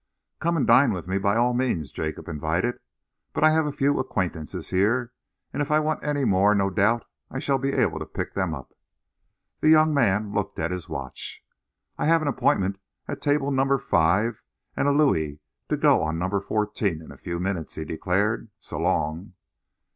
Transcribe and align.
"Come 0.39 0.57
and 0.57 0.65
dine 0.65 0.93
with 0.93 1.05
me, 1.07 1.19
by 1.19 1.35
all 1.35 1.53
means," 1.53 1.91
Jacob 1.91 2.27
invited, 2.27 2.79
"but 3.33 3.43
I 3.43 3.51
have 3.51 3.67
a 3.67 3.71
few 3.71 3.99
acquaintances 3.99 4.71
here, 4.71 5.13
and 5.53 5.61
if 5.61 5.69
I 5.69 5.77
want 5.79 6.03
any 6.03 6.25
more 6.25 6.55
no 6.55 6.71
doubt 6.71 7.05
I 7.29 7.37
shall 7.37 7.59
be 7.59 7.73
able 7.73 7.99
to 7.99 8.07
pick 8.07 8.33
them 8.33 8.55
up." 8.55 8.73
The 9.59 9.69
young 9.69 9.93
man 9.93 10.33
looked 10.33 10.57
at 10.57 10.71
his 10.71 10.89
watch. 10.89 11.45
"I 11.99 12.07
have 12.07 12.23
an 12.23 12.27
appointment 12.27 12.79
at 13.07 13.21
table 13.21 13.51
number 13.51 13.77
five 13.77 14.41
and 14.75 14.87
a 14.87 14.91
louis 14.91 15.37
to 15.69 15.77
go 15.77 16.01
on 16.01 16.17
number 16.17 16.41
fourteen, 16.41 17.03
in 17.03 17.11
a 17.11 17.15
few 17.19 17.39
minutes," 17.39 17.75
he 17.75 17.85
declared. 17.85 18.49
"So 18.59 18.79
long." 18.79 19.33